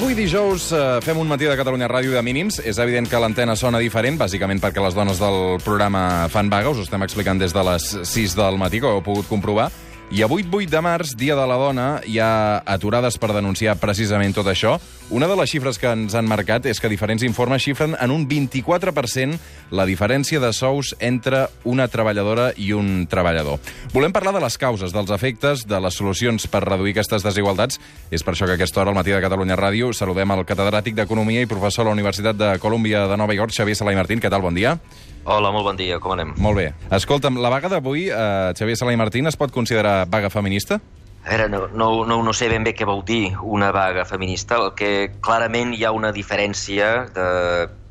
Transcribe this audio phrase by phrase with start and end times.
[0.00, 2.56] Avui dijous eh, fem un matí de Catalunya Ràdio de mínims.
[2.64, 6.72] És evident que l'antena sona diferent, bàsicament perquè les dones del programa fan vaga.
[6.72, 9.68] Us ho estem explicant des de les 6 del matí, ho heu pogut comprovar.
[10.10, 14.34] I avui, 8 de març, Dia de la Dona, hi ha aturades per denunciar precisament
[14.34, 14.72] tot això.
[15.14, 18.24] Una de les xifres que ens han marcat és que diferents informes xifren en un
[18.26, 19.38] 24%
[19.70, 23.60] la diferència de sous entre una treballadora i un treballador.
[23.94, 27.78] Volem parlar de les causes, dels efectes, de les solucions per reduir aquestes desigualtats.
[28.10, 30.98] És per això que a aquesta hora, al matí de Catalunya Ràdio, saludem el catedràtic
[30.98, 34.18] d'Economia i professor a la Universitat de Colúmbia de Nova York, Xavier Salai Martín.
[34.18, 34.42] Què tal?
[34.42, 34.74] Bon dia.
[35.24, 36.32] Hola, molt bon dia, com anem?
[36.40, 36.70] Molt bé.
[36.96, 40.80] Escolta'm, la vaga d'avui, eh, Xavier Salai Martín, es pot considerar vaga feminista?
[41.24, 44.56] A veure, no, no, no, no sé ben bé què vol dir una vaga feminista,
[44.56, 47.26] el que clarament hi ha una diferència de,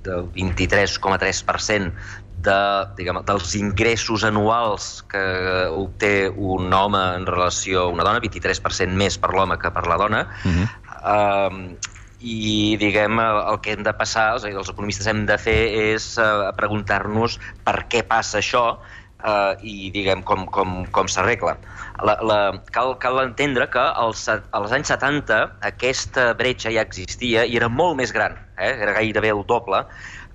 [0.08, 1.94] del 23,3%
[2.42, 2.58] de,
[2.98, 5.22] diguem, dels ingressos anuals que
[5.70, 9.98] obté un home en relació a una dona, 23% més per l'home que per la
[10.02, 10.68] dona, uh -huh.
[11.14, 15.38] uh, i diguem el que hem de passar, és a dir, els economistes hem de
[15.40, 15.60] fer
[15.96, 21.56] és uh, preguntar-nos per què passa això uh, i diguem com, com, com s'arregla.
[22.04, 22.40] La, la,
[22.76, 28.00] cal, cal entendre que als, als anys 70 aquesta bretxa ja existia i era molt
[28.00, 28.76] més gran, eh?
[28.76, 29.86] era gairebé el doble,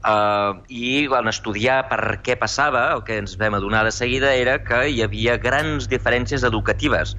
[0.04, 4.58] Uh, I van estudiar per què passava, el que ens vam adonar de seguida era
[4.60, 7.14] que hi havia grans diferències educatives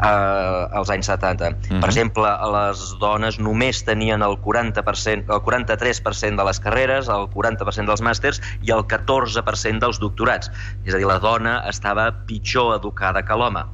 [0.00, 1.48] uh, als anys 70.
[1.48, 1.80] Uh -huh.
[1.80, 7.86] Per exemple, les dones només tenien el 40%, el 43% de les carreres, el 40%
[7.86, 10.50] dels màsters i el 14% dels doctorats.
[10.84, 13.64] És a dir, la dona estava pitjor educada que l'home.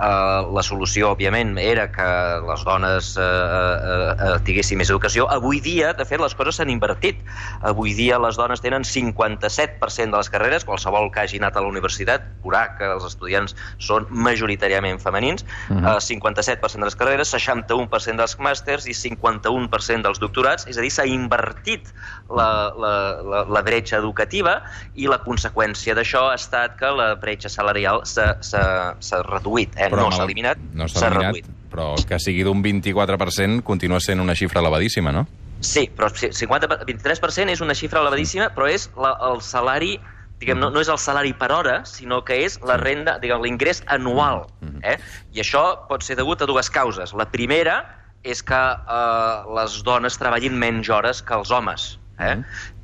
[0.00, 2.08] Uh, la solució, òbviament, era que
[2.48, 5.26] les dones uh, uh, uh, tinguessin més educació.
[5.28, 7.16] Avui dia, de fet, les coses s'han invertit.
[7.60, 11.68] Avui dia les dones tenen 57% de les carreres, qualsevol que hagi anat a la
[11.68, 15.96] universitat veurà que els estudiants són majoritàriament femenins, uh -huh.
[15.96, 20.90] uh, 57% de les carreres, 61% dels màsters i 51% dels doctorats, és a dir,
[20.90, 21.92] s'ha invertit
[22.28, 24.62] la, la, la, la bretxa educativa
[24.94, 29.88] i la conseqüència d'això ha estat que la bretxa salarial s'ha reduït, eh?
[29.88, 31.46] Però no s'ha eliminat, no s'ha reduït.
[31.70, 35.26] Però que sigui d'un 24% continua sent una xifra elevadíssima, no?
[35.60, 39.98] Sí, però 50, 23% és una xifra elevadíssima, però és la, el salari
[40.40, 43.84] diguem, no, no és el salari per hora, sinó que és la renda, diguem, l'ingrés
[43.92, 44.46] anual.
[44.82, 44.96] Eh?
[45.36, 47.14] I això pot ser degut a dues causes.
[47.14, 47.80] La primera
[48.24, 51.94] és que eh, les dones treballin menys hores que els homes.
[52.20, 52.36] Eh?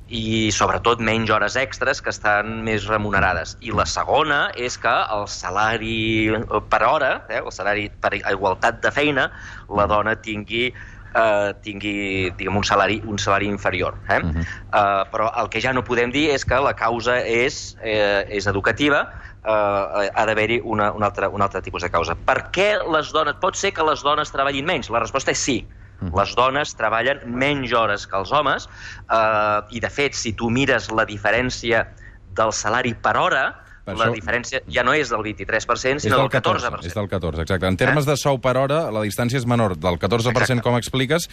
[0.06, 3.56] i sobretot menys hores extres que estan més remunerades.
[3.60, 6.30] I la segona és que el salari
[6.70, 9.30] per hora, eh, el salari per igualtat de feina,
[9.68, 10.70] la dona tingui
[11.16, 13.97] eh, tingui diguem, un, salari, un salari inferior.
[14.09, 14.21] Eh?
[14.21, 14.43] Uh -huh.
[14.43, 18.47] eh, però el que ja no podem dir és que la causa és, eh, és
[18.47, 19.09] educativa,
[19.44, 22.15] eh, ha d'haver-hi una, un, altre, un altre tipus de causa.
[22.15, 23.37] Per què les dones...
[23.41, 24.91] Pot ser que les dones treballin menys?
[24.91, 25.66] La resposta és sí.
[26.00, 26.21] Uh -huh.
[26.21, 28.69] Les dones treballen menys hores que els homes
[29.10, 31.87] eh, i, de fet, si tu mires la diferència
[32.34, 34.16] del salari per hora, per la això...
[34.16, 36.82] diferència ja no és del 23%, sinó del 14%.
[36.82, 36.88] 14%.
[36.91, 37.70] És del 14%, exacte.
[37.70, 38.10] En termes eh?
[38.10, 40.58] de sou per hora, la distància és menor del 14%, exacte.
[40.66, 41.28] com expliques,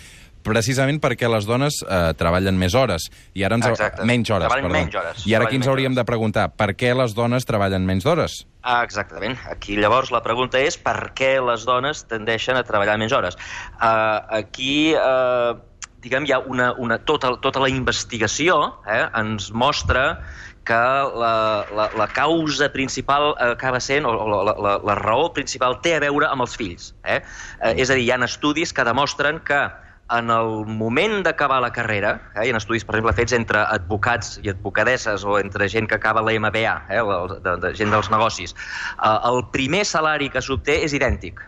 [0.46, 3.10] precisament perquè les dones eh, treballen més hores.
[3.34, 3.68] I ara ens...
[3.74, 4.06] Exacte.
[4.06, 4.80] Menys hores, treballen perdó.
[4.80, 5.28] menys hores.
[5.28, 8.44] I ara aquí ens hauríem de preguntar per què les dones treballen menys d'hores?
[8.62, 9.36] Ah, exactament.
[9.52, 13.40] Aquí llavors la pregunta és per què les dones tendeixen a treballar menys hores.
[13.76, 14.74] Uh, aquí...
[14.94, 15.72] Uh,
[16.04, 20.04] diguem, hi ha una, una, tota, tota la investigació eh, ens mostra
[20.64, 25.98] que la, la, la causa principal acaba sent, o la, la, la raó principal té
[25.98, 26.92] a veure amb els fills.
[27.04, 27.22] Eh?
[27.62, 29.62] Eh, és a dir, hi ha estudis que demostren que
[30.14, 34.38] en el moment d'acabar la carrera, eh, hi ha estudis, per exemple, fets entre advocats
[34.44, 37.02] i advocadesses o entre gent que acaba la MBA, eh,
[37.46, 38.56] de, de gent dels negocis,
[39.00, 41.42] eh, el primer salari que s'obté és idèntic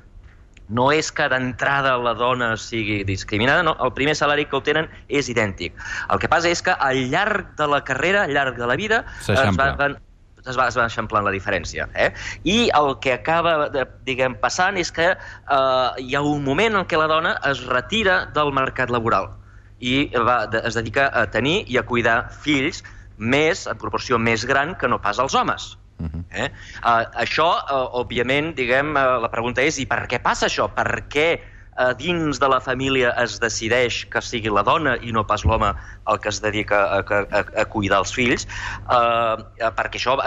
[0.69, 5.29] no és que d'entrada la dona sigui discriminada, no, el primer salari que obtenen és
[5.29, 5.77] idèntic.
[6.09, 9.03] El que passa és que al llarg de la carrera, al llarg de la vida,
[9.21, 9.97] es va, van,
[10.45, 11.87] es va, es va eixamplant la diferència.
[11.93, 12.11] Eh?
[12.43, 16.90] I el que acaba de, diguem, passant és que eh, hi ha un moment en
[16.90, 19.31] què la dona es retira del mercat laboral
[19.79, 22.81] i va, es dedica a tenir i a cuidar fills
[23.17, 25.75] més, en proporció més gran que no pas els homes.
[25.97, 26.23] Uh -huh.
[26.31, 26.49] eh?
[26.83, 30.67] uh, això, uh, òbviament, diguem, uh, la pregunta és i per què passa això?
[30.67, 31.39] Per què
[31.75, 35.72] uh, dins de la família es decideix que sigui la dona i no pas l'home
[36.09, 38.45] el que es dedica a, a, a cuidar els fills,
[38.85, 39.35] uh,
[39.77, 40.17] perquè això,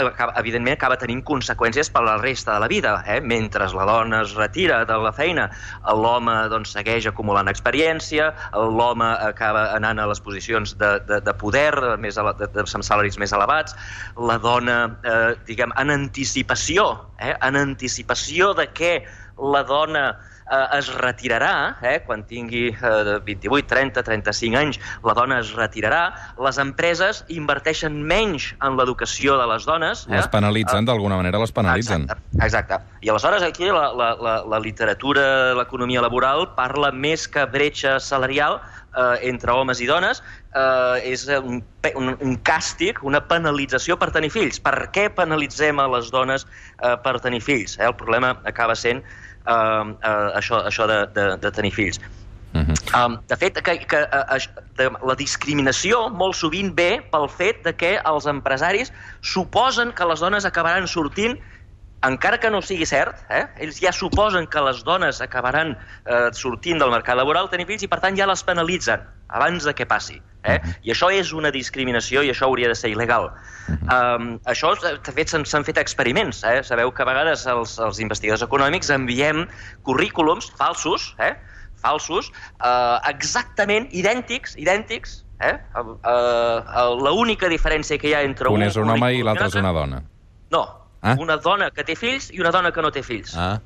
[0.40, 2.94] evidentment, acaba tenint conseqüències per la resta de la vida.
[3.06, 3.20] Eh?
[3.20, 5.48] Mentre la dona es retira de la feina,
[5.94, 11.72] l'home doncs, segueix acumulant experiència, l'home acaba anant a les posicions de, de, de poder,
[12.00, 13.76] més a, de, de, amb salaris més elevats,
[14.18, 16.90] la dona, eh, diguem, en anticipació,
[17.20, 17.34] eh?
[17.44, 18.92] en anticipació de què
[19.38, 20.04] la dona
[20.50, 26.02] eh, es retirarà, eh, quan tingui eh, 28, 30, 35 anys, la dona es retirarà,
[26.44, 30.06] les empreses inverteixen menys en l'educació de les dones.
[30.08, 30.16] Eh?
[30.16, 32.08] Les penalitzen, uh, d'alguna manera les penalitzen.
[32.08, 32.80] Exacte, exacte.
[33.04, 38.60] I aleshores aquí la, la, la, la literatura l'economia laboral parla més que bretxa salarial,
[38.98, 40.22] eh, entre homes i dones
[40.54, 41.60] eh, és un,
[41.94, 44.60] un, un càstig, una penalització per tenir fills.
[44.62, 47.78] Per què penalitzem a les dones eh, per tenir fills?
[47.78, 47.86] Eh?
[47.88, 49.04] El problema acaba sent
[49.48, 52.00] eh, eh, això, això de, de, de tenir fills.
[52.54, 53.06] Uh -huh.
[53.06, 54.38] um, de fet, que, que uh,
[54.76, 60.20] de, la discriminació molt sovint ve pel fet de que els empresaris suposen que les
[60.20, 61.38] dones acabaran sortint
[62.06, 65.74] encara que no sigui cert, eh, ells ja suposen que les dones acabaran
[66.06, 69.74] eh, sortint del mercat laboral tenir fills i, per tant, ja les penalitzen abans de
[69.74, 70.20] que passi.
[70.44, 70.54] Eh?
[70.54, 70.74] Uh -huh.
[70.82, 73.28] I això és una discriminació i això hauria de ser il·legal.
[73.28, 74.16] Uh -huh.
[74.16, 76.44] um, això, de fet, s'han fet experiments.
[76.44, 76.62] Eh?
[76.62, 79.48] Sabeu que a vegades els, els investigadors econòmics enviem
[79.82, 81.34] currículums falsos, eh?
[81.82, 82.32] falsos,
[82.64, 85.58] eh, exactament idèntics, idèntics, eh?
[85.74, 88.54] Uh, uh, L'única diferència que hi ha entre un...
[88.54, 90.02] Un és un home i l'altre és una dona.
[90.50, 91.16] No, Ah?
[91.18, 93.34] Una dona que té fills i una dona que no té fills.
[93.36, 93.58] Ah.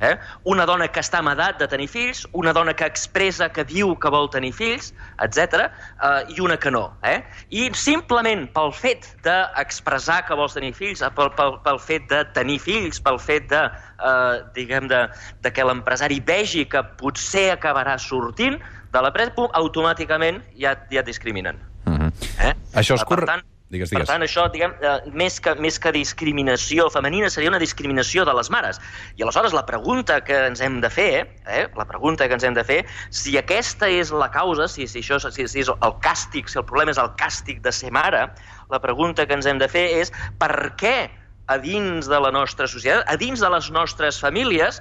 [0.00, 0.16] Eh?
[0.46, 3.96] Una dona que està amb edat de tenir fills, una dona que expressa que diu
[3.98, 4.92] que vol tenir fills,
[5.24, 6.84] etc, eh, i una que no.
[7.02, 7.18] Eh?
[7.50, 12.22] I simplement pel fet d'expressar que vols tenir fills, eh, pel, pel, pel fet de
[12.36, 13.64] tenir fills, pel fet de,
[13.98, 15.04] eh, diguem de,
[15.42, 18.60] de que l'empresari vegi que potser acabarà sortint
[18.92, 21.58] de la pres, pum, automàticament ja, ja et discriminen.
[21.84, 22.08] Uh mhm.
[22.08, 22.50] -huh.
[22.50, 22.54] eh?
[22.74, 23.42] Això és correcte.
[23.68, 24.06] Digues, digues.
[24.06, 28.32] Per tant, això, diguem, eh, més, que, més que discriminació femenina, seria una discriminació de
[28.38, 28.80] les mares.
[29.20, 32.56] I aleshores la pregunta que ens hem de fer, eh, la pregunta que ens hem
[32.56, 32.80] de fer,
[33.10, 36.64] si aquesta és la causa, si, si, això, si, si és el càstig, si el
[36.64, 38.24] problema és el càstig de ser mare,
[38.72, 41.10] la pregunta que ens hem de fer és per què
[41.48, 44.80] a dins de la nostra societat, a dins de les nostres famílies,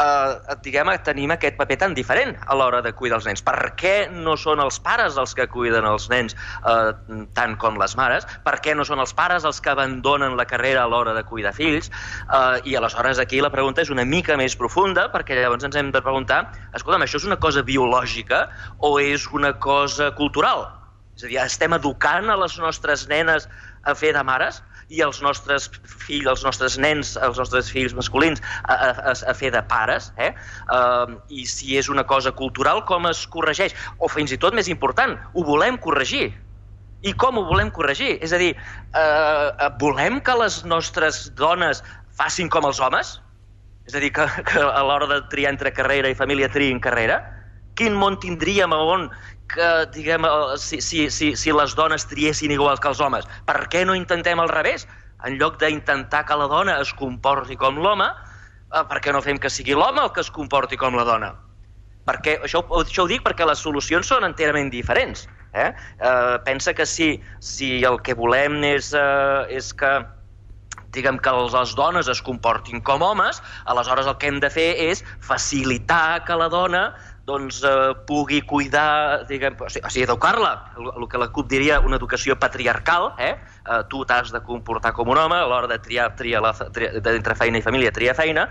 [0.00, 3.42] eh, diguem, tenim aquest paper tan diferent a l'hora de cuidar els nens.
[3.44, 6.92] Per què no són els pares els que cuiden els nens eh,
[7.36, 8.26] tant com les mares?
[8.46, 11.54] Per què no són els pares els que abandonen la carrera a l'hora de cuidar
[11.56, 11.90] fills?
[11.90, 15.92] Eh, I aleshores aquí la pregunta és una mica més profunda, perquè llavors ens hem
[15.94, 16.44] de preguntar,
[16.74, 18.48] escolta'm, això és una cosa biològica
[18.78, 20.66] o és una cosa cultural?
[21.14, 23.46] És a dir, estem educant a les nostres nenes
[23.86, 24.62] a fer de mares?
[24.88, 29.52] I els nostres fills, els nostres nens, els nostres fills masculins a, a, a fer
[29.54, 30.32] de pares, eh?
[30.68, 33.76] Uh, I si és una cosa cultural, com es corregeix?
[33.98, 36.32] O fins i tot més important, ho volem corregir.
[37.04, 38.16] I com ho volem corregir?
[38.24, 38.54] És a dir,
[38.96, 41.82] uh, volem que les nostres dones
[42.16, 43.18] facin com els homes?
[43.84, 47.20] És a dir, que, que a l'hora de triar entre carrera i família triïn carrera?
[47.76, 49.08] Quin món tindríem on
[49.52, 50.26] que, diguem,
[50.60, 53.26] si, si, si, si les dones triessin igual que els homes.
[53.48, 54.86] Per què no intentem al revés?
[55.24, 59.40] En lloc d'intentar que la dona es comporti com l'home, eh, per què no fem
[59.40, 61.32] que sigui l'home el que es comporti com la dona?
[62.04, 65.24] Perquè, això, això ho dic perquè les solucions són enterament diferents.
[65.54, 65.70] Eh?
[65.70, 69.94] Eh, pensa que si, si el que volem és, eh, és que
[70.94, 75.02] diguem que les dones es comportin com homes, aleshores el que hem de fer és
[75.24, 76.84] facilitar que la dona
[77.24, 81.96] doncs, eh, pugui cuidar, diguem, o sigui, educar-la, el, el que la CUP diria una
[81.96, 83.34] educació patriarcal, eh?
[83.64, 87.00] eh tu t'has de comportar com un home, a l'hora de triar, triar la, triar,
[87.14, 88.48] entre feina i família, triar feina,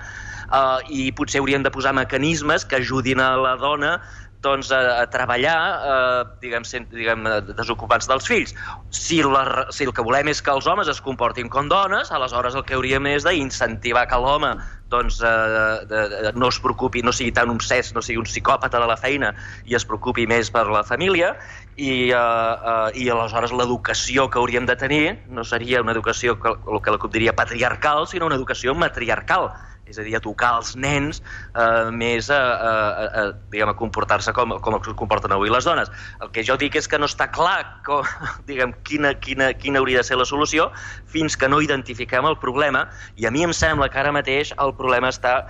[0.50, 4.00] eh, i potser hauríem de posar mecanismes que ajudin a la dona
[4.44, 5.58] doncs, a, a treballar,
[5.94, 8.54] eh, diguem, sent, diguem, desocupats dels fills.
[8.92, 12.60] Si, la, si el que volem és que els homes es comportin com dones, aleshores
[12.60, 14.56] el que hauríem és d'incentivar que l'home
[14.94, 18.82] doncs, eh, de, de, no es preocupi, no sigui tan cès, no sigui un psicòpata
[18.82, 19.34] de la feina
[19.66, 21.34] i es preocupi més per la família
[21.76, 26.54] i, eh, uh, i aleshores l'educació que hauríem de tenir no seria una educació, que,
[26.54, 29.50] el que la diria patriarcal, sinó una educació matriarcal
[29.86, 32.74] és a dir, educar els nens eh, més a, a,
[33.04, 35.92] a, diguem, a comportar-se com, com es comporten avui les dones.
[36.24, 38.08] El que jo dic és que no està clar com,
[38.50, 40.70] diguem, quina, quina, quina hauria de ser la solució
[41.10, 42.88] fins que no identifiquem el problema
[43.20, 45.42] i a mi em sembla que ara mateix el problema està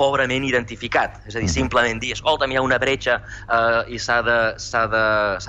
[0.00, 1.18] pobrament identificat.
[1.28, 4.38] És a dir, simplement dir, escolta, hi ha una bretxa eh, i s'ha de,
[4.92, 5.02] de,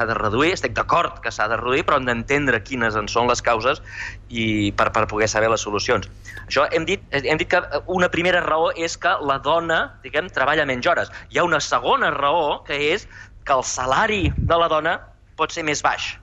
[0.09, 3.43] de reduir, estic d'acord que s'ha de reduir, però hem d'entendre quines en són les
[3.45, 3.81] causes
[4.29, 4.45] i
[4.77, 6.09] per, per poder saber les solucions.
[6.45, 10.67] Això hem dit, hem dit que una primera raó és que la dona, diguem, treballa
[10.69, 11.13] menys hores.
[11.31, 13.07] Hi ha una segona raó, que és
[13.47, 14.97] que el salari de la dona
[15.39, 16.13] pot ser més baix,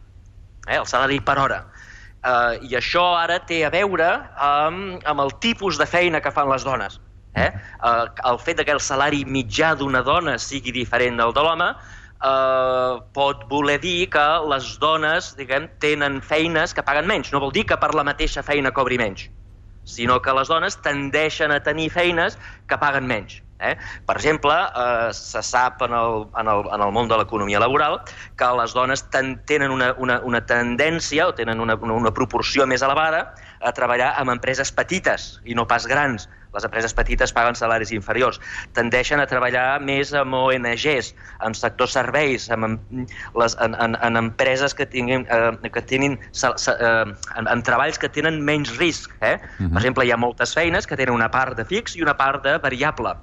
[0.69, 1.65] eh, el salari per hora.
[2.21, 4.07] Uh, I això ara té a veure
[4.45, 6.99] amb, amb el tipus de feina que fan les dones
[7.35, 7.47] Eh?
[7.47, 12.95] Eh, el fet que el salari mitjà d'una dona sigui diferent del de l'home eh,
[13.17, 17.33] pot voler dir que les dones diguem, tenen feines que paguen menys.
[17.33, 19.29] No vol dir que per la mateixa feina cobri menys,
[19.85, 23.41] sinó que les dones tendeixen a tenir feines que paguen menys.
[23.61, 23.75] Eh?
[24.09, 27.99] Per exemple, eh, se sap en el, en, el, en el món de l'economia laboral
[28.41, 32.65] que les dones ten, tenen una, una, una tendència o tenen una, una, una proporció
[32.67, 33.27] més elevada
[33.61, 36.29] a treballar amb empreses petites i no pas grans.
[36.51, 38.41] Les empreses petites paguen salaris inferiors.
[38.75, 41.13] Tendeixen a treballar més amb ONGs,
[41.47, 42.81] amb sectors serveis, amb,
[43.39, 47.05] les, en, en, en empreses que tinguin, eh, que tinguin eh,
[47.37, 49.15] en, en treballs que tenen menys risc.
[49.21, 49.37] Eh?
[49.37, 49.69] Uh -huh.
[49.69, 52.43] Per exemple, hi ha moltes feines que tenen una part de fix i una part
[52.43, 53.15] de variable.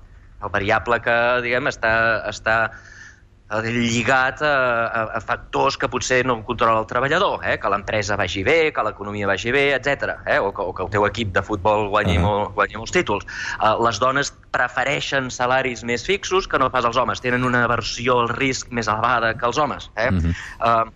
[0.43, 2.71] El variable que, diguem, està, està
[3.49, 7.55] lligat a, a, a factors que potser no controla el treballador, eh?
[7.57, 10.17] que l'empresa vagi bé, que l'economia vagi bé, etc.
[10.25, 10.39] Eh?
[10.39, 12.27] O, que, o que el teu equip de futbol guanyi, uh -huh.
[12.27, 13.23] molt, guanyi molts títols.
[13.61, 17.21] Uh, les dones prefereixen salaris més fixos que no pas els homes.
[17.21, 19.91] Tenen una aversió al risc més elevada que els homes.
[19.95, 20.09] Eh?
[20.11, 20.33] Uh -huh.
[20.59, 20.91] uh,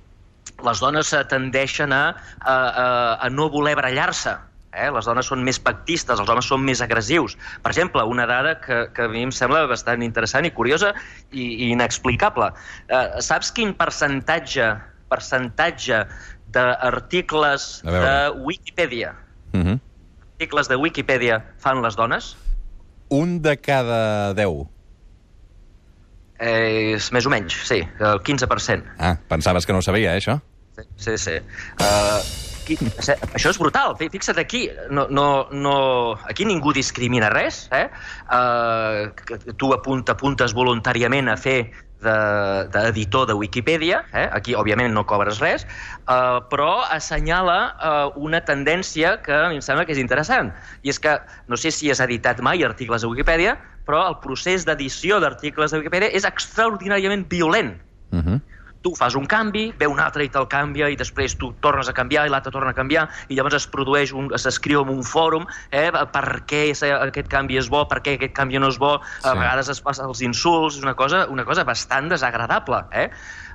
[0.66, 4.88] les dones tendeixen a, a, a, a no voler barallar-se Eh?
[4.96, 7.36] Les dones són més pactistes, els homes són més agressius.
[7.64, 10.94] Per exemple, una dada que, que a mi em sembla bastant interessant i curiosa
[11.32, 12.52] i, i inexplicable.
[12.88, 14.72] Eh, saps quin percentatge
[15.12, 16.06] percentatge
[16.56, 18.14] d'articles de
[18.48, 19.12] Wikipedia
[19.52, 19.68] uh mhm.
[19.68, 19.80] -huh.
[20.32, 22.38] articles de Wikipedia fan les dones?
[23.10, 24.70] Un de cada deu.
[26.40, 28.84] Eh, és més o menys, sí, el 15%.
[28.98, 30.40] Ah, pensaves que no ho sabia, eh, això?
[30.76, 31.18] Sí, sí.
[31.18, 31.36] sí.
[31.78, 32.78] Uh, aquí,
[33.34, 33.96] això és brutal.
[34.00, 35.76] Fixa't aquí, no, no, no,
[36.30, 37.66] aquí ningú discrimina res.
[37.76, 37.88] Eh?
[38.32, 41.62] Uh, tu apunta, apuntes voluntàriament a fer
[42.02, 44.26] d'editor de, de Wikipedia, eh?
[44.34, 45.68] aquí òbviament no cobres res,
[46.10, 50.50] uh, però assenyala uh, una tendència que a mi em sembla que és interessant,
[50.82, 51.14] i és que,
[51.46, 53.54] no sé si has editat mai articles a Wikipedia,
[53.86, 57.76] però el procés d'edició d'articles de Wikipedia és extraordinàriament violent.
[58.10, 58.26] Uh mhm.
[58.26, 58.51] -huh
[58.82, 61.96] tu fas un canvi, ve un altre i te'l canvia, i després tu tornes a
[61.98, 65.46] canviar i l'altre torna a canviar, i llavors es produeix, un, s'escriu en un fòrum
[65.70, 69.28] eh, per què aquest canvi és bo, per què aquest canvi no és bo, sí.
[69.30, 72.84] a vegades es passa els insults, és una cosa, una cosa bastant desagradable.
[72.92, 73.10] Eh?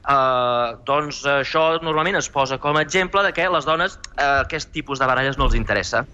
[0.07, 4.71] Uh, doncs això normalment es posa com a exemple de que les dones uh, aquest
[4.71, 6.05] tipus de baralles no els interessa.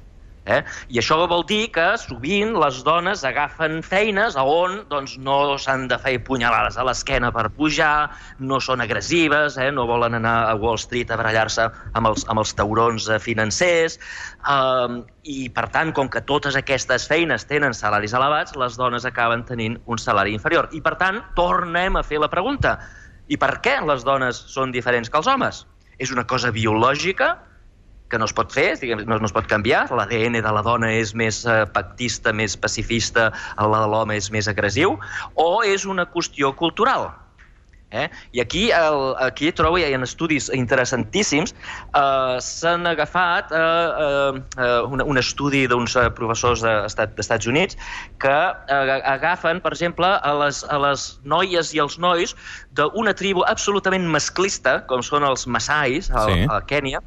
[0.43, 0.59] Eh?
[0.91, 5.99] I això vol dir que sovint les dones agafen feines on doncs, no s'han de
[6.03, 8.11] fer punyalades a l'esquena per pujar,
[8.43, 9.71] no són agressives, eh?
[9.71, 14.01] no volen anar a Wall Street a barallar-se amb, els, amb els taurons eh, financers,
[14.43, 14.99] eh,
[15.31, 19.79] i per tant, com que totes aquestes feines tenen salaris elevats, les dones acaben tenint
[19.87, 20.67] un salari inferior.
[20.75, 22.81] I per tant, tornem a fer la pregunta,
[23.31, 25.63] i per què les dones són diferents que els homes?
[26.03, 27.37] És una cosa biològica?
[28.13, 29.87] Que no es pot fer, diguem, no, no es pot canviar.
[29.97, 33.31] L'ADN de la dona és més eh, pactista, més pacifista,
[33.63, 34.99] el de l'home és més agressiu,
[35.41, 37.11] o és una qüestió cultural.
[37.93, 38.09] Eh?
[38.33, 41.53] I aquí, el, aquí trobo, hi ha estudis interessantíssims.
[41.93, 47.77] Eh, S'han agafat eh, eh, un, un estudi d'uns eh, professors d'Estats Estat, Units
[48.23, 52.33] que eh, agafen, per exemple, a les, a les noies i els nois
[52.73, 56.47] d'una tribu absolutament masclista, com són els Masais, a, sí.
[56.49, 57.03] a Kènia,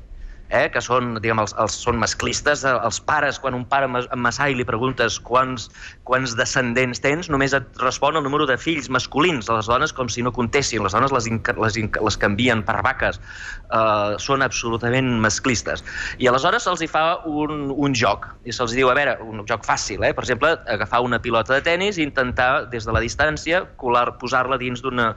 [0.49, 4.55] eh, que són, diguem, els, els, són masclistes, eh, els pares, quan un pare Massai
[4.55, 5.69] li preguntes quants,
[6.07, 10.25] quants descendents tens, només et respon el número de fills masculins, les dones com si
[10.25, 15.85] no contessin, les dones les, les, les canvien per vaques, eh, són absolutament masclistes.
[16.19, 19.65] I aleshores se'ls hi fa un, un joc, i se'ls diu, a veure, un joc
[19.67, 20.13] fàcil, eh?
[20.13, 24.81] per exemple, agafar una pilota de tennis i intentar, des de la distància, posar-la dins
[24.85, 25.13] d'una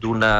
[0.00, 0.32] d'una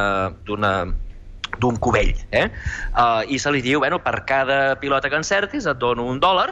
[1.59, 2.14] d'un cubell.
[2.30, 2.49] Eh?
[2.95, 6.50] Uh, I se li diu, bueno, per cada pilota que encertis et dono un dòlar,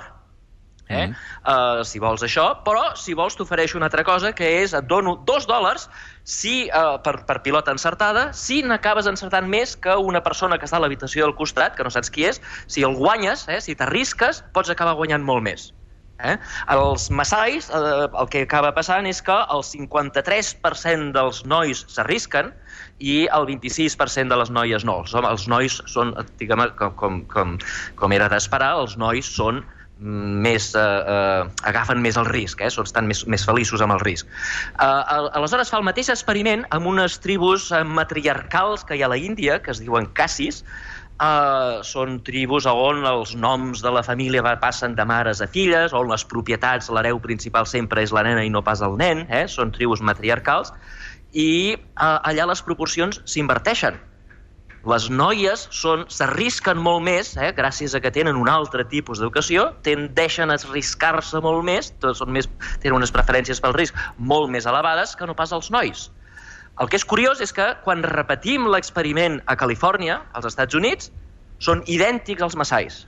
[0.88, 1.06] eh?
[1.06, 1.14] Mm.
[1.44, 5.18] Uh, si vols això, però si vols t'ofereixo una altra cosa, que és et dono
[5.28, 5.88] dos dòlars
[6.24, 10.80] si, uh, per, per pilota encertada, si n'acabes encertant més que una persona que està
[10.80, 14.42] a l'habitació del costat, que no saps qui és, si el guanyes, eh, si t'arrisques,
[14.56, 15.72] pots acabar guanyant molt més.
[16.18, 16.34] Eh?
[16.74, 22.50] Els massais, eh, el que acaba passant és que el 53% dels nois s'arrisquen,
[22.98, 25.00] i el 26% de les noies no.
[25.04, 27.58] Els, els nois són, diguem, com, com, com,
[27.98, 29.62] com era d'esperar, els nois són
[29.98, 32.70] més, eh, eh, agafen més el risc, eh?
[32.70, 34.28] estan més, més feliços amb el risc.
[34.78, 34.84] Eh,
[35.34, 39.18] aleshores fa el mateix experiment amb unes tribus eh, matriarcals que hi ha a la
[39.18, 40.64] Índia, que es diuen cassis,
[41.18, 46.06] Uh, són tribus on els noms de la família passen de mares a filles, on
[46.06, 49.48] les propietats, l'hereu principal sempre és la nena i no pas el nen, eh?
[49.50, 50.70] són tribus matriarcals,
[51.32, 53.98] i eh, allà les proporcions s'inverteixen.
[54.88, 60.50] Les noies s'arrisquen molt més, eh, gràcies a que tenen un altre tipus d'educació, tendeixen
[60.50, 65.26] a arriscar-se molt més, són més, tenen unes preferències pel risc molt més elevades que
[65.26, 66.08] no pas els nois.
[66.78, 71.10] El que és curiós és que quan repetim l'experiment a Califòrnia, als Estats Units,
[71.58, 73.02] són idèntics als massais.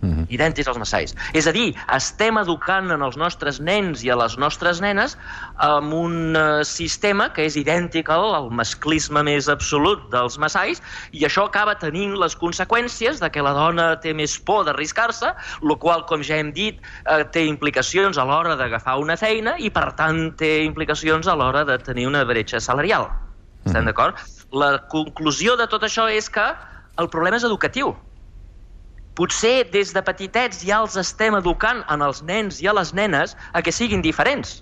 [0.00, 0.26] Mm -hmm.
[0.28, 1.14] idèntics als massais.
[1.32, 5.18] És a dir, estem educant en els nostres nens i a les nostres nenes
[5.56, 11.26] amb un uh, sistema que és idèntic al, al masclisme més absolut dels massais i
[11.26, 16.06] això acaba tenint les conseqüències de que la dona té més por d'arriscar-se, el qual,
[16.06, 20.32] com ja hem dit, uh, té implicacions a l'hora d'agafar una feina i, per tant,
[20.36, 23.02] té implicacions a l'hora de tenir una bretxa salarial.
[23.02, 23.66] Mm -hmm.
[23.66, 24.14] Estem d'acord?
[24.52, 26.54] La conclusió de tot això és que
[26.96, 27.96] el problema és educatiu
[29.18, 33.36] potser des de petitets ja els estem educant en els nens i a les nenes
[33.52, 34.60] a que siguin diferents.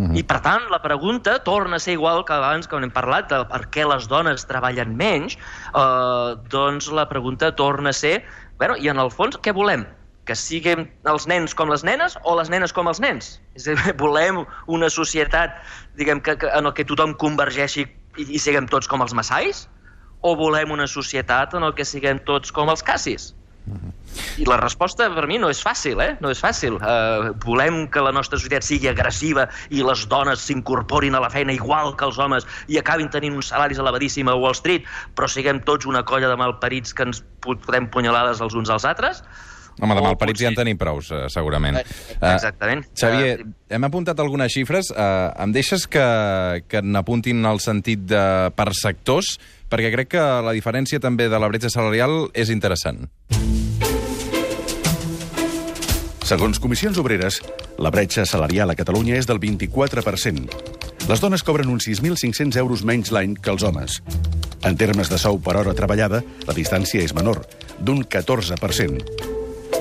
[0.00, 0.16] Mm -hmm.
[0.16, 3.44] I, per tant, la pregunta torna a ser igual que abans, que hem parlat de
[3.44, 5.36] per què les dones treballen menys,
[5.74, 8.24] eh, doncs la pregunta torna a ser,
[8.58, 9.86] bueno, i en el fons, què volem?
[10.24, 13.40] Que siguin els nens com les nenes o les nenes com els nens?
[13.54, 15.50] És a dir, volem una societat
[15.96, 19.68] diguem, que, que, en que tothom convergeixi i, i siguem tots com els massais?
[20.20, 23.32] O volem una societat en el que siguem tots com els cassis?
[24.40, 26.14] I la resposta per mi no és fàcil, eh?
[26.24, 26.78] No és fàcil.
[26.80, 31.54] Uh, volem que la nostra societat sigui agressiva i les dones s'incorporin a la feina
[31.54, 35.62] igual que els homes i acabin tenint uns salaris elevadíssims a Wall Street, però siguem
[35.66, 39.22] tots una colla de malparits que ens podem punyalades els uns als altres?
[39.80, 40.48] Home, de malparits potser...
[40.48, 41.78] ja en tenim prous, uh, segurament.
[41.78, 42.84] Uh, Exactament.
[42.90, 44.90] Uh, Xavier, hem apuntat algunes xifres.
[44.90, 46.04] Uh, em deixes que,
[46.68, 48.24] que n'apuntin el sentit de,
[48.56, 49.36] per sectors?
[49.70, 53.06] Perquè crec que la diferència també de la bretxa salarial és interessant.
[56.30, 57.40] Segons Comissions Obreres,
[57.78, 60.46] la bretxa salarial a Catalunya és del 24%.
[61.10, 63.96] Les dones cobren uns 6.500 euros menys l'any que els homes.
[64.62, 67.42] En termes de sou per hora treballada, la distància és menor,
[67.80, 69.02] d'un 14%.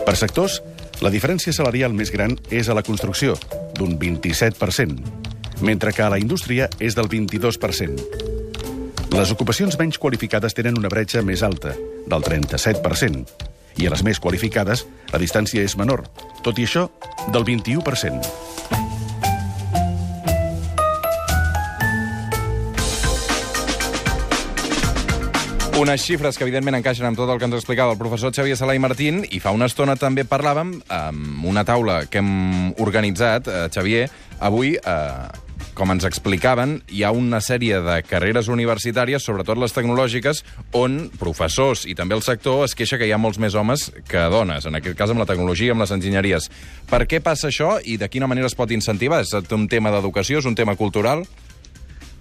[0.08, 0.62] Per sectors,
[1.06, 3.38] la diferència salarial més gran és a la construcció,
[3.78, 5.06] d'un 27%,
[5.62, 8.29] mentre que a la indústria és del 22%.
[9.10, 11.74] Les ocupacions menys qualificades tenen una bretxa més alta,
[12.08, 13.26] del 37%,
[13.82, 16.06] i a les més qualificades la distància és menor,
[16.46, 16.86] tot i això,
[17.34, 18.30] del 21%.
[25.80, 28.74] Unes xifres que, evidentment, encaixen amb tot el que ens explicava el professor Xavier Sala
[28.76, 33.68] i Martín, i fa una estona també parlàvem amb una taula que hem organitzat, eh,
[33.72, 34.10] Xavier,
[34.44, 35.49] avui eh,
[35.80, 40.44] com ens explicaven, hi ha una sèrie de carreres universitàries, sobretot les tecnològiques,
[40.76, 44.26] on professors i també el sector es queixa que hi ha molts més homes que
[44.34, 46.50] dones, en aquest cas amb la tecnologia, amb les enginyeries.
[46.90, 49.24] Per què passa això i de quina manera es pot incentivar?
[49.24, 51.24] És un tema d'educació, és un tema cultural?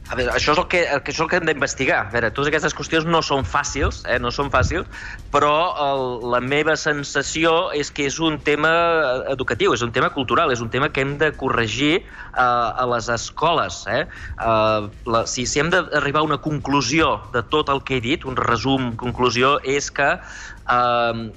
[0.09, 1.99] A veure, això és el que, això és el que hem d'investigar.
[2.07, 4.17] A veure, totes aquestes qüestions no són fàcils, eh?
[4.23, 4.89] no són fàcils,
[5.35, 5.53] però
[5.85, 8.71] el, la meva sensació és que és un tema
[9.35, 13.11] educatiu, és un tema cultural, és un tema que hem de corregir eh, a les
[13.13, 13.83] escoles.
[13.93, 14.07] Eh?
[14.09, 18.25] Eh, la, si, si hem d'arribar a una conclusió de tot el que he dit,
[18.25, 21.29] un resum, conclusió, és que eh,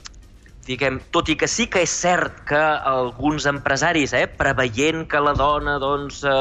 [0.65, 5.33] diguem, tot i que sí que és cert que alguns empresaris, eh, preveient que la
[5.37, 6.35] dona doncs, eh,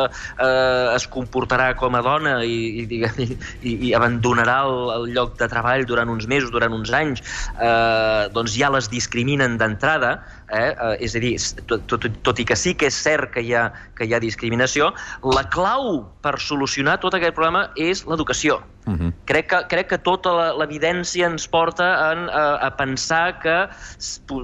[0.45, 3.21] eh, es comportarà com a dona i, i, diguem,
[3.63, 7.25] i, i abandonarà el, el lloc de treball durant uns mesos, durant uns anys,
[7.57, 10.19] eh, doncs ja les discriminen d'entrada,
[10.51, 10.71] Eh?
[10.75, 11.33] Eh, és a dir,
[11.71, 14.21] tot, tot, tot i que sí que és cert que hi, ha, que hi ha
[14.23, 14.91] discriminació,
[15.37, 18.61] la clau per solucionar tot aquest problema és l'educació.
[18.87, 18.99] Uh mhm.
[19.01, 19.13] -huh.
[19.27, 23.69] crec, que, crec que tota l'evidència ens porta en, a, a pensar que,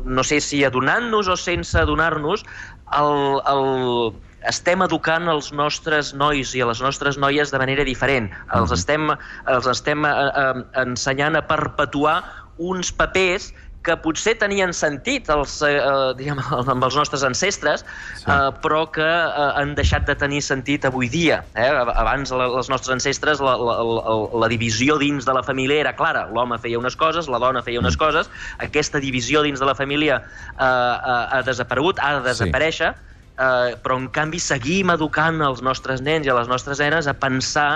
[0.04, 2.44] no sé si adonant-nos o sense adonar-nos,
[2.92, 4.14] el, el,
[4.46, 8.30] estem educant els nostres nois i a les nostres noies de manera diferent.
[8.54, 8.78] Els mhm.
[8.78, 9.10] estem,
[9.46, 12.22] els estem a, eh, a, ensenyant a perpetuar
[12.56, 13.52] uns papers
[13.86, 16.40] que potser tenien sentit els, eh, eh diguem,
[16.74, 17.84] amb els nostres ancestres,
[18.18, 18.26] sí.
[18.26, 21.42] eh, però que eh, han deixat de tenir sentit avui dia.
[21.54, 21.68] Eh?
[21.86, 25.96] Abans, la, els nostres ancestres, la, la, la, la divisió dins de la família era
[25.98, 26.26] clara.
[26.34, 28.02] L'home feia unes coses, la dona feia unes mm.
[28.02, 28.30] coses.
[28.64, 33.20] Aquesta divisió dins de la família eh, ha, ha desaparegut, ha de desaparèixer, sí.
[33.38, 37.14] eh, però en canvi seguim educant els nostres nens i a les nostres nenes a
[37.14, 37.70] pensar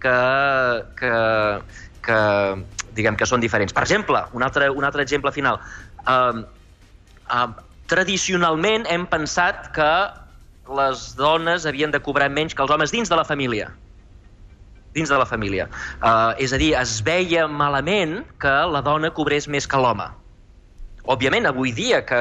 [0.00, 0.16] que,
[0.98, 1.12] que,
[2.06, 2.18] que
[2.96, 3.74] diguem que són diferents.
[3.76, 5.58] Per exemple, un altre, un altre exemple final.
[6.06, 6.44] Uh,
[7.28, 7.48] uh,
[7.90, 9.90] tradicionalment hem pensat que
[10.76, 13.70] les dones havien de cobrar menys que els homes dins de la família
[14.96, 15.68] dins de la família.
[16.00, 20.08] Uh, és a dir, es veia malament que la dona cobrés més que l'home.
[21.06, 22.18] Òbviament, avui dia que,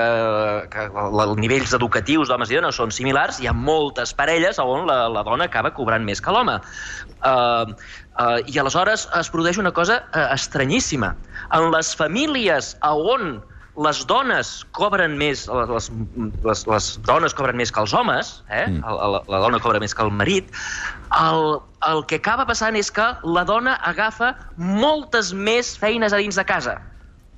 [0.69, 5.05] que els nivells educatius d'homes i dones són similars, hi ha moltes parelles on la,
[5.09, 6.59] la dona acaba cobrant més que l'home.
[7.25, 7.73] Uh,
[8.19, 11.13] uh, I aleshores es produeix una cosa uh, estranyíssima.
[11.55, 13.37] En les famílies on
[13.83, 15.91] les dones cobren més, les,
[16.47, 18.63] les, les dones cobren més que els homes, eh?
[18.71, 18.79] Mm.
[18.87, 20.47] la, la dona cobra més que el marit,
[21.19, 21.57] el,
[21.91, 26.47] el que acaba passant és que la dona agafa moltes més feines a dins de
[26.47, 26.79] casa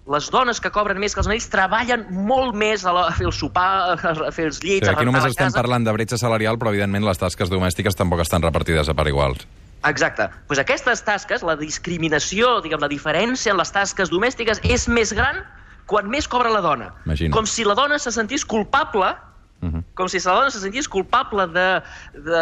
[0.07, 3.27] les dones que cobren més que els marits treballen molt més a, la, a fer
[3.27, 5.59] el sopar, a fer els llits, Sí, a aquí només la estem casa.
[5.59, 9.43] parlant de bretxa salarial, però evidentment les tasques domèstiques tampoc estan repartides a part iguals.
[9.85, 10.29] Exacte.
[10.47, 15.43] Pues aquestes tasques, la discriminació, diguem, la diferència en les tasques domèstiques és més gran
[15.87, 16.91] quan més cobra la dona.
[17.05, 17.33] Imagino.
[17.35, 19.13] Com si la dona se sentís culpable
[19.59, 19.83] Mhm.
[19.95, 21.81] com si la dona se sentís culpable de,
[22.13, 22.41] de,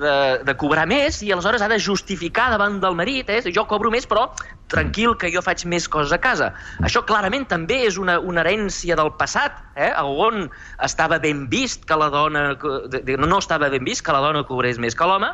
[0.00, 3.52] de, de cobrar més i aleshores ha de justificar davant del marit, eh?
[3.54, 4.32] jo cobro més però
[4.66, 6.52] tranquil que jo faig més coses a casa.
[6.82, 9.92] Això clarament també és una, una herència del passat, eh?
[9.94, 10.50] on
[10.82, 12.56] estava ben vist que la dona...
[12.58, 15.30] No estava ben vist que la dona cobrés més que l'home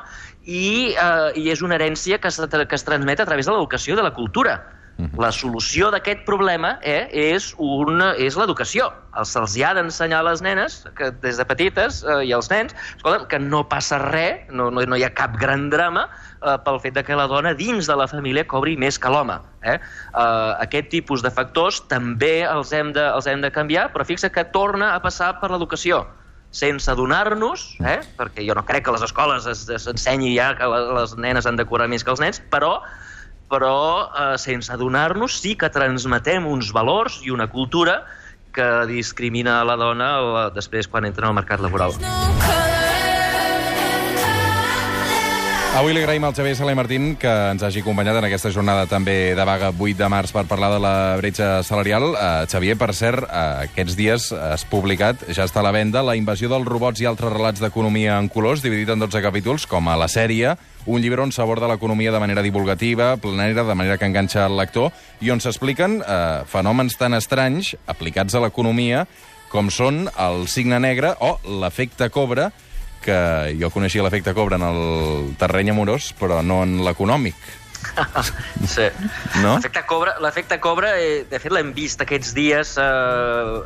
[0.46, 3.94] i, eh, i és una herència que, se, que es transmet a través de l'educació
[3.94, 4.56] i de la cultura.
[5.20, 8.87] La solució d'aquest problema eh, és, una, és l'educació.
[9.20, 12.72] Els- Se'ls ha d'ensenyar a les nenes, que des de petites, eh, i als nens,
[12.96, 16.06] escolta, que no passa res, no, no, no hi ha cap gran drama
[16.40, 19.37] eh, pel fet de que la dona dins de la família cobri més que l'home.
[19.68, 19.76] Eh?
[19.76, 24.32] Eh, aquest tipus de factors també els hem de, els hem de canviar, però fixa
[24.32, 26.06] que torna a passar per l'educació
[26.50, 28.00] sense adonar-nos, eh?
[28.16, 31.56] perquè jo no crec que les escoles es- es- s'ensenyi ja que les nenes han
[31.56, 32.80] de cobrar més que els nens, però
[33.48, 38.04] però eh, sense adonar-nos sí que transmetem uns valors i una cultura
[38.52, 41.92] que discrimina la dona la, després quan entra al mercat laboral.
[45.77, 48.87] Avui li agraïm al Xavier Sala i Martín que ens hagi acompanyat en aquesta jornada
[48.89, 52.15] també de vaga 8 de març per parlar de la bretxa salarial.
[52.15, 56.17] Uh, Xavier, per cert, uh, aquests dies has publicat, ja està a la venda, La
[56.17, 60.01] invasió dels robots i altres relats d'economia en colors, dividit en 12 capítols, com a
[60.01, 64.47] la sèrie, un llibre on s'aborda l'economia de manera divulgativa, planera, de manera que enganxa
[64.47, 69.05] el lector, i on s'expliquen uh, fenòmens tan estranys aplicats a l'economia
[69.53, 72.49] com són el signe negre o l'efecte cobra,
[73.07, 73.21] que
[73.61, 74.83] jo coneixia l'efecte cobra en el
[75.40, 77.38] terreny amorós, però no en l'econòmic.
[78.66, 78.87] Sí.
[79.42, 79.57] No?
[79.57, 82.87] L'efecte cobra, l'efecte cobra eh, de fet l'hem vist aquests dies eh,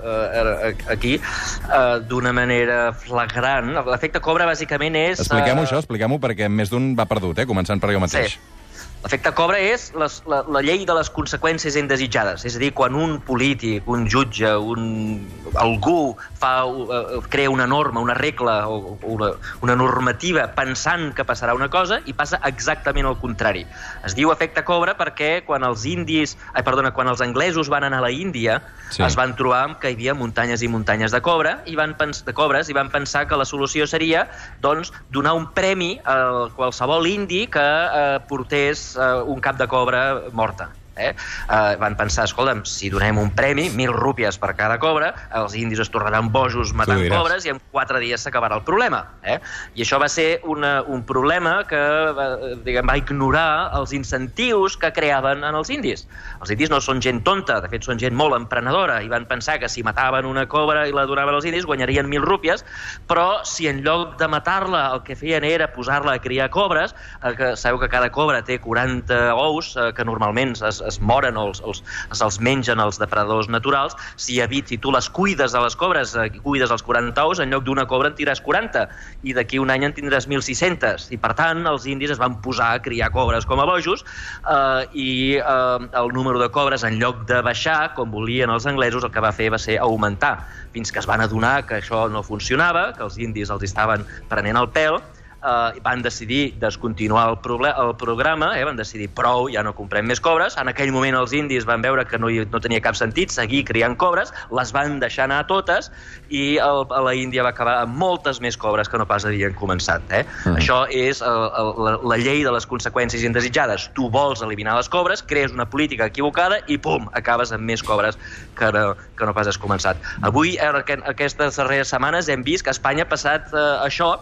[0.04, 3.72] eh, aquí eh, d'una manera flagrant.
[3.88, 5.24] L'efecte cobra bàsicament és...
[5.24, 7.48] Expliquem-ho, eh, això, expliquem-ho, perquè més d'un va perdut, eh?
[7.48, 8.36] començant per jo mateix.
[8.36, 8.59] Sí.
[9.00, 12.44] L'efecte cobra és les, la, la llei de les conseqüències indesitjades.
[12.44, 15.22] És a dir, quan un polític, un jutge, un,
[15.56, 19.30] algú fa, uh, crea una norma, una regla o o una,
[19.62, 23.64] una normativa pensant que passarà una cosa i passa exactament el contrari.
[24.06, 28.02] Es diu efecte cobra perquè quan els indis, ai, perdona, quan els anglesos van anar
[28.02, 28.60] a la Índia
[28.90, 29.02] Sí.
[29.06, 32.32] es van trobar que hi havia muntanyes i muntanyes de cobre i van pens de
[32.34, 34.24] cobres i van pensar que la solució seria
[34.60, 40.30] doncs, donar un premi a qualsevol indi que eh, portés eh, un cap de cobre
[40.32, 40.79] morta.
[40.96, 41.12] Eh?
[41.48, 45.80] Uh, van pensar, escolta'm, si donem un premi, mil rúpies per cada cobre, els indis
[45.84, 49.04] es tornaran bojos matant cobres i en quatre dies s'acabarà el problema.
[49.22, 49.38] Eh?
[49.78, 51.80] I això va ser una, un problema que
[52.16, 52.26] va,
[52.66, 56.06] diguem, va ignorar els incentius que creaven en els indis.
[56.40, 59.58] Els indis no són gent tonta, de fet són gent molt emprenedora, i van pensar
[59.62, 62.64] que si mataven una cobra i la donaven als indis guanyarien mil rúpies,
[63.08, 67.34] però si en lloc de matar-la el que feien era posar-la a criar cobres, eh,
[67.36, 71.46] que sabeu que cada cobra té 40 ous eh, que normalment es, es moren o
[71.50, 71.82] els, els,
[72.18, 76.28] se'ls mengen els depredadors naturals, si, evit, si tu les cuides a les cobres, eh,
[76.42, 78.86] cuides els 40 ous, en lloc d'una cobra en tindràs 40,
[79.22, 81.08] i d'aquí un any en tindràs 1.600.
[81.14, 84.84] I per tant, els indis es van posar a criar cobres com a bojos eh,
[84.92, 89.14] i eh, el número de cobres, en lloc de baixar, com volien els anglesos, el
[89.14, 90.36] que va fer va ser augmentar,
[90.74, 94.58] fins que es van adonar que això no funcionava, que els indis els estaven prenent
[94.60, 95.00] el pèl,
[95.44, 97.38] eh, van decidir descontinuar el,
[97.86, 100.56] el programa, eh, van decidir prou, ja no comprem més cobres.
[100.60, 103.64] En aquell moment els indis van veure que no, hi, no tenia cap sentit seguir
[103.64, 105.90] criant cobres, les van deixar anar totes
[106.28, 109.54] i el, a la Índia va acabar amb moltes més cobres que no pas havien
[109.58, 110.02] començat.
[110.10, 110.24] Eh?
[110.46, 110.56] Mhm.
[110.60, 113.90] Això és el, el, la, la llei de les conseqüències indesitjades.
[113.96, 118.18] Tu vols eliminar les cobres, crees una política equivocada i pum, acabes amb més cobres
[118.58, 119.96] que no, que no pas has començat.
[120.26, 124.14] Avui, aqu- aquestes darreres setmanes, hem vist que a Espanya ha passat eh, això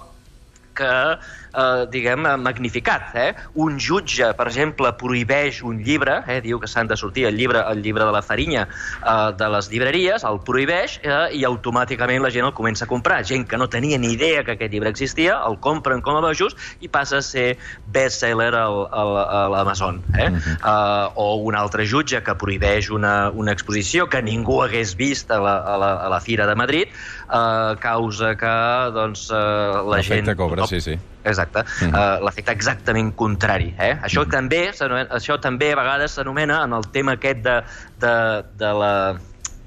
[0.78, 0.92] que,
[1.54, 3.14] eh, diguem, eh, magnificat.
[3.14, 3.34] Eh?
[3.54, 6.40] Un jutge, per exemple, prohibeix un llibre, eh?
[6.44, 9.70] diu que s'han de sortir el llibre, el llibre de la farinya eh, de les
[9.72, 13.22] llibreries, el prohibeix eh, i automàticament la gent el comença a comprar.
[13.28, 16.56] Gent que no tenia ni idea que aquest llibre existia, el compren com a bojos
[16.80, 17.56] i passa a ser
[17.92, 20.02] best-seller al, al, a l'Amazon.
[20.14, 20.28] Eh?
[20.28, 20.56] Uh -huh.
[20.62, 25.38] uh, o un altre jutge que prohibeix una, una exposició que ningú hagués vist a
[25.40, 26.88] la, a la, a la Fira de Madrid,
[27.28, 28.54] uh, causa que
[28.92, 29.34] doncs, uh,
[29.90, 30.36] la L'efecte gent...
[30.36, 30.98] cobra, sí, sí.
[31.24, 31.64] Exacte.
[31.82, 31.94] Mhm.
[31.94, 33.74] Uh, L'efecte exactament contrari.
[33.78, 33.96] Eh?
[34.02, 37.62] Això, també, s'anomena- això també a vegades s'anomena en el tema aquest de,
[37.98, 38.14] de,
[38.56, 38.92] de la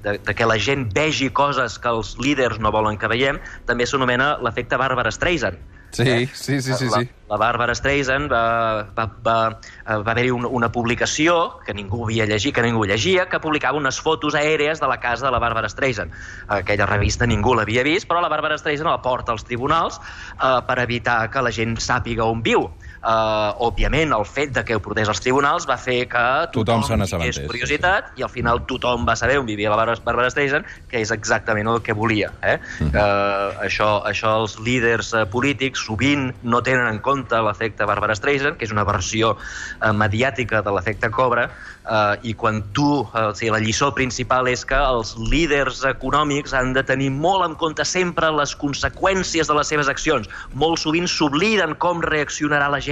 [0.02, 3.86] de, de que la gent vegi coses que els líders no volen que veiem, també
[3.86, 5.58] s'anomena l'efecte Barbara Streisand.
[5.92, 7.08] Sí, sí, sí, sí, La, sí.
[7.28, 12.24] la Bàrbara Streisand va, va, va, eh, va haver-hi una, una publicació que ningú havia
[12.26, 15.68] llegit, que ningú llegia, que publicava unes fotos aèrees de la casa de la Bàrbara
[15.68, 16.14] Streisand.
[16.48, 20.78] Aquella revista ningú l'havia vist, però la Bàrbara Streisand la porta als tribunals eh, per
[20.80, 22.70] evitar que la gent sàpiga on viu.
[23.02, 26.20] Uh, òbviament, el fet de que ho portés als tribunals va fer que
[26.54, 30.28] Tothom se tingués n'assabentés, curiositat i al final tothom va saber on vivia la Bàrbara
[30.30, 32.30] Streisand, que és exactament el que volia.
[32.46, 32.60] Eh?
[32.84, 38.54] Uh, això, això els líders uh, polítics sovint no tenen en compte l'efecte Bàrbara Streisand,
[38.60, 41.48] que és una versió uh, mediàtica de l'efecte Cobra,
[41.82, 46.54] uh, i quan tu, uh, o sigui, la lliçó principal és que els líders econòmics
[46.54, 50.30] han de tenir molt en compte sempre les conseqüències de les seves accions.
[50.54, 52.91] Molt sovint s'obliden com reaccionarà la gent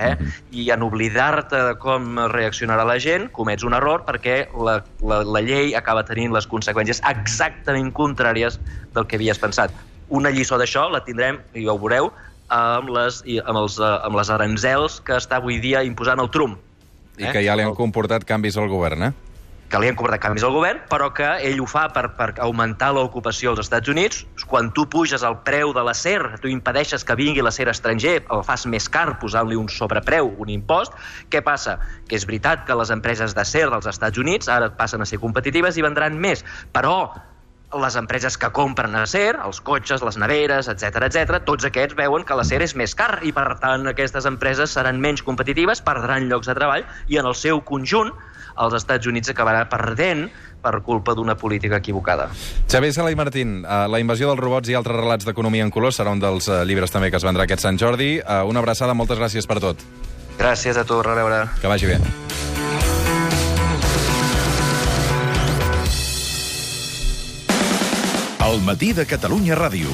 [0.00, 0.16] eh?
[0.50, 5.44] i en oblidar-te de com reaccionarà la gent, comets un error perquè la, la, la
[5.44, 8.58] llei acaba tenint les conseqüències exactament contràries
[8.96, 9.74] del que havies pensat.
[10.10, 12.10] Una lliçó d'això la tindrem, i ho veureu,
[12.50, 16.58] amb les, amb, els, eh, amb les aranzels que està avui dia imposant el Trump.
[17.20, 19.29] I que ja li han comportat canvis al govern, eh?
[19.70, 22.90] Que li han comportat canvis al govern, però que ell ho fa per, per augmentar
[22.96, 24.24] l'ocupació als Estats Units.
[24.50, 28.66] Quan tu puges el preu de l'acer, tu impedeixes que vingui l'acer estranger, el fas
[28.66, 30.96] més car posant-li un sobrepreu, un impost.
[31.30, 31.78] Què passa?
[32.10, 35.78] Que és veritat que les empreses d'acer dels Estats Units ara passen a ser competitives
[35.78, 36.42] i vendran més,
[36.74, 37.12] però
[37.78, 42.34] les empreses que compren acer, els cotxes, les neveres, etc etc, tots aquests veuen que
[42.34, 46.58] l'acer és més car i, per tant, aquestes empreses seran menys competitives, perdran llocs de
[46.58, 48.10] treball i, en el seu conjunt,
[48.58, 50.28] els Estats Units acabarà perdent
[50.60, 52.28] per culpa d'una política equivocada.
[52.68, 55.94] Xavier Sala i Martín, uh, La invasió dels robots i altres relats d'economia en color
[55.96, 58.18] serà un dels uh, llibres també que es vendrà aquest Sant Jordi.
[58.20, 59.80] Uh, una abraçada, moltes gràcies per tot.
[60.40, 61.46] Gràcies a tu, a reveure.
[61.60, 62.00] Que vagi bé.
[68.50, 69.92] El matí de Catalunya Ràdio.